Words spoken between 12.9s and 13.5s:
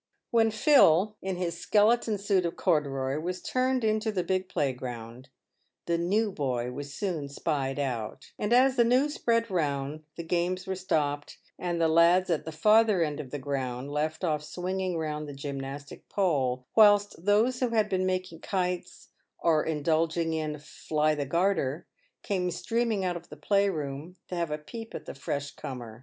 end of the